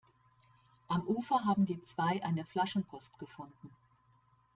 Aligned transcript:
Am 0.87 1.03
Ufer 1.05 1.45
haben 1.45 1.67
die 1.67 1.79
zwei 1.83 2.23
eine 2.23 2.43
Flaschenpost 2.43 3.19
gefunden. 3.19 3.69